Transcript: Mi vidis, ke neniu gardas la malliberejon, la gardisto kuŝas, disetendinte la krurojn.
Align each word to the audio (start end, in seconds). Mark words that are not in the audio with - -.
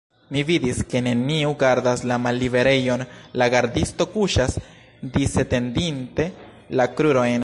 Mi 0.35 0.41
vidis, 0.47 0.77
ke 0.91 1.01
neniu 1.07 1.51
gardas 1.63 2.01
la 2.11 2.17
malliberejon, 2.25 3.03
la 3.41 3.49
gardisto 3.57 4.07
kuŝas, 4.15 4.57
disetendinte 5.19 6.29
la 6.81 6.91
krurojn. 7.01 7.37